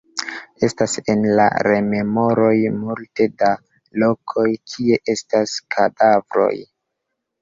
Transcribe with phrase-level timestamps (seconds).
[0.67, 2.55] Estas en la rememoroj
[2.85, 3.51] multe da
[4.05, 6.53] lokoj, kie estas kadavroj.